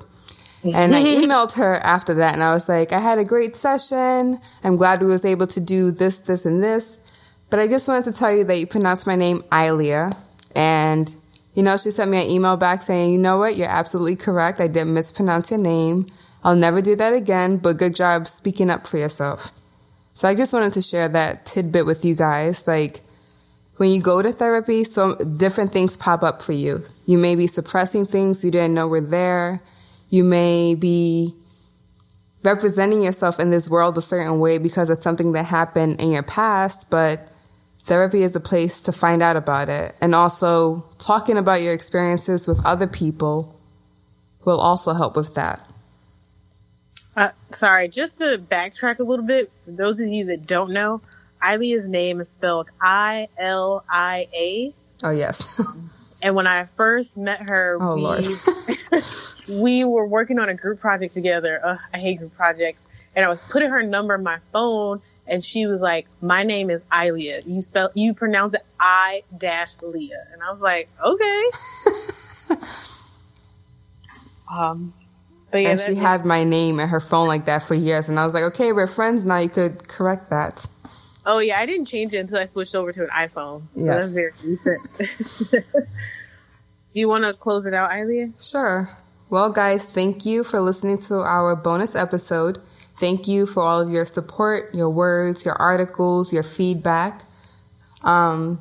And 0.64 0.97
I 0.97 1.03
emailed 1.05 1.53
her 1.53 1.77
after 1.77 2.14
that 2.14 2.33
and 2.33 2.42
I 2.42 2.55
was 2.55 2.68
like, 2.68 2.92
I 2.92 3.01
had 3.01 3.18
a 3.18 3.25
great 3.25 3.57
session. 3.57 4.38
I'm 4.62 4.77
glad 4.77 5.03
we 5.03 5.09
was 5.09 5.25
able 5.25 5.47
to 5.49 5.61
do 5.61 5.90
this, 5.90 6.20
this, 6.20 6.47
and 6.47 6.62
this. 6.62 6.99
But 7.51 7.61
I 7.61 7.68
just 7.68 7.87
wanted 7.87 8.05
to 8.05 8.18
tell 8.18 8.35
you 8.35 8.44
that 8.44 8.59
you 8.59 8.66
pronounced 8.66 9.07
my 9.07 9.16
name 9.16 9.44
Ilia. 9.53 10.11
And, 10.57 11.14
you 11.55 11.62
know, 11.62 11.77
she 11.77 11.90
sent 11.90 12.11
me 12.11 12.25
an 12.25 12.31
email 12.31 12.57
back 12.57 12.83
saying, 12.83 13.12
you 13.12 13.19
know 13.19 13.38
what? 13.38 13.57
You're 13.57 13.69
absolutely 13.69 14.17
correct. 14.17 14.61
I 14.61 14.67
did 14.67 14.87
mispronounce 14.87 15.51
your 15.51 15.61
name. 15.61 16.07
I'll 16.43 16.57
never 16.57 16.83
do 16.83 16.97
that 16.97 17.12
again, 17.12 17.57
but 17.57 17.77
good 17.77 17.95
job 17.95 18.27
speaking 18.27 18.71
up 18.71 18.87
for 18.87 18.99
yourself. 18.99 19.51
So 20.14 20.29
I 20.29 20.35
just 20.35 20.53
wanted 20.53 20.73
to 20.75 20.83
share 20.83 21.09
that 21.09 21.47
tidbit 21.47 21.87
with 21.87 22.05
you 22.05 22.14
guys. 22.14 22.67
Like, 22.67 23.01
when 23.77 23.90
you 23.90 24.01
go 24.01 24.23
to 24.23 24.33
therapy, 24.33 24.85
so 24.85 25.17
different 25.17 25.73
things 25.73 25.97
pop 25.97 26.23
up 26.23 26.43
for 26.43 26.53
you. 26.53 26.85
You 27.07 27.19
may 27.19 27.35
be 27.35 27.47
suppressing 27.47 28.07
things 28.07 28.45
you 28.45 28.51
didn't 28.51 28.75
know 28.75 28.87
were 28.87 29.01
there. 29.01 29.61
You 30.11 30.23
may 30.23 30.75
be 30.75 31.35
representing 32.45 33.03
yourself 33.03 33.40
in 33.40 33.51
this 33.51 33.69
world 33.69 33.99
a 33.99 34.03
certain 34.03 34.38
way 34.38 34.59
because 34.59 34.90
of 34.90 34.99
something 34.99 35.33
that 35.33 35.47
happened 35.47 36.01
in 36.01 36.12
your 36.12 36.23
past, 36.23 36.88
but 36.90 37.29
therapy 37.85 38.23
is 38.23 38.35
a 38.35 38.40
place 38.40 38.81
to 38.83 38.92
find 38.92 39.23
out 39.23 39.37
about 39.37 39.68
it. 39.68 39.94
And 40.01 40.14
also 40.14 40.85
talking 40.99 41.37
about 41.37 41.62
your 41.62 41.73
experiences 41.73 42.49
with 42.49 42.64
other 42.64 42.87
people 42.87 43.59
will 44.44 44.61
also 44.61 44.92
help 44.92 45.16
with 45.16 45.35
that. 45.35 45.66
Uh, 47.16 47.29
sorry, 47.51 47.88
just 47.88 48.18
to 48.18 48.38
backtrack 48.38 48.99
a 48.99 49.05
little 49.05 49.25
bit, 49.25 49.51
for 49.64 49.70
those 49.70 50.01
of 50.01 50.09
you 50.09 50.25
that 50.27 50.47
don't 50.47 50.70
know, 50.70 51.01
Ilia's 51.47 51.87
name 51.87 52.20
is 52.20 52.31
spelled 52.31 52.68
I 52.83 53.29
L 53.38 53.85
I 53.88 54.27
A. 54.35 54.75
Oh, 55.03 55.11
yes. 55.11 55.44
And 56.23 56.35
when 56.35 56.47
I 56.47 56.64
first 56.64 57.18
met 57.18 57.42
her, 57.42 57.77
Oh, 57.79 57.97
we, 57.97 58.01
Lord. 58.01 58.27
we 59.49 59.85
were 59.85 60.07
working 60.09 60.38
on 60.38 60.49
a 60.49 60.55
group 60.55 60.81
project 60.81 61.12
together. 61.12 61.61
Ugh, 61.62 61.79
I 61.92 61.99
hate 61.99 62.18
group 62.18 62.35
projects. 62.35 62.87
And 63.14 63.27
I 63.27 63.29
was 63.29 63.42
putting 63.42 63.68
her 63.68 63.83
number 63.83 64.14
in 64.14 64.23
my 64.23 64.38
phone, 64.51 65.03
and 65.27 65.45
she 65.45 65.67
was 65.67 65.81
like, 65.81 66.07
"My 66.21 66.43
name 66.43 66.71
is 66.71 66.85
Ilia. 66.93 67.41
You 67.47 67.63
spell, 67.63 67.91
you 67.95 68.15
pronounce 68.15 68.55
it 68.55 68.65
I 68.79 69.23
dash 69.37 69.75
Leah." 69.83 70.27
And 70.33 70.43
I 70.43 70.51
was 70.51 70.61
like, 70.61 70.89
"Okay." 71.05 71.43
um, 74.53 74.93
but 75.51 75.63
yeah, 75.63 75.71
and 75.71 75.81
she 75.81 75.95
had 75.95 76.25
my 76.25 76.43
name 76.43 76.81
in 76.81 76.89
her 76.89 76.99
phone 76.99 77.29
like 77.29 77.45
that 77.45 77.63
for 77.63 77.75
years. 77.75 78.09
And 78.09 78.19
I 78.19 78.25
was 78.25 78.35
like, 78.35 78.43
okay, 78.43 78.73
we're 78.73 78.89
friends 78.89 79.25
now. 79.25 79.39
You 79.39 79.49
could 79.49 79.87
correct 79.87 80.31
that. 80.31 80.67
Oh 81.27 81.39
yeah, 81.39 81.61
I 81.61 81.67
didn't 81.67 81.87
change 81.87 82.13
it 82.13 82.19
until 82.19 82.39
I 82.39 82.45
switched 82.47 82.75
over 82.75 82.93
to 82.93 83.05
an 83.05 83.11
iPhone. 83.11 83.63
So 83.75 83.85
Yes. 83.85 83.97
that's 84.01 84.13
very 84.13 84.33
recent. 84.45 84.81
Do 86.93 87.01
you 87.01 87.09
want 87.09 87.25
to 87.25 87.33
close 87.35 87.67
it 87.67 87.75
out, 87.75 87.97
Ilia? 87.97 88.31
Sure. 88.41 88.89
Well, 89.31 89.51
guys, 89.51 89.85
thank 89.85 90.27
you 90.27 90.45
for 90.45 90.61
listening 90.61 90.99
to 91.03 91.21
our 91.21 91.57
bonus 91.57 91.95
episode. 91.95 92.61
Thank 92.97 93.27
you 93.27 93.47
for 93.47 93.63
all 93.63 93.81
of 93.81 93.91
your 93.91 94.05
support, 94.05 94.75
your 94.75 94.89
words, 94.89 95.45
your 95.45 95.57
articles, 95.57 96.33
your 96.33 96.45
feedback. 96.45 97.23
Um, 98.03 98.61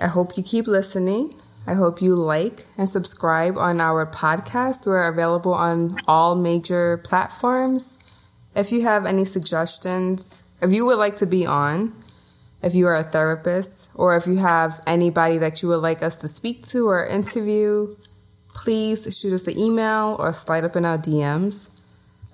I 0.00 0.06
hope 0.06 0.36
you 0.36 0.42
keep 0.42 0.66
listening. 0.66 1.34
I 1.66 1.74
hope 1.74 2.00
you 2.00 2.14
like 2.14 2.64
and 2.78 2.88
subscribe 2.88 3.58
on 3.58 3.80
our 3.80 4.06
podcast. 4.06 4.86
We're 4.86 5.06
available 5.06 5.52
on 5.52 5.98
all 6.08 6.34
major 6.34 6.98
platforms. 6.98 7.98
If 8.56 8.72
you 8.72 8.82
have 8.82 9.04
any 9.04 9.26
suggestions, 9.26 10.38
if 10.62 10.72
you 10.72 10.86
would 10.86 10.98
like 10.98 11.16
to 11.18 11.26
be 11.26 11.46
on, 11.46 11.92
if 12.62 12.74
you 12.74 12.86
are 12.86 12.96
a 12.96 13.04
therapist, 13.04 13.88
or 13.94 14.16
if 14.16 14.26
you 14.26 14.36
have 14.36 14.82
anybody 14.86 15.38
that 15.38 15.62
you 15.62 15.68
would 15.68 15.76
like 15.82 16.02
us 16.02 16.16
to 16.16 16.28
speak 16.28 16.66
to 16.68 16.88
or 16.88 17.04
interview, 17.04 17.94
please 18.54 19.16
shoot 19.16 19.32
us 19.34 19.46
an 19.46 19.58
email 19.58 20.16
or 20.18 20.32
slide 20.32 20.64
up 20.64 20.76
in 20.76 20.84
our 20.84 20.98
DMs. 20.98 21.68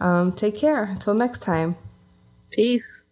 Um, 0.00 0.32
take 0.32 0.56
care. 0.56 0.84
Until 0.84 1.14
next 1.14 1.40
time. 1.42 1.76
Peace. 2.52 3.05